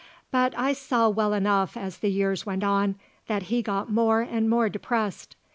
[0.31, 2.95] But I saw well enough as the years went on
[3.27, 5.35] that he got more and more depressed.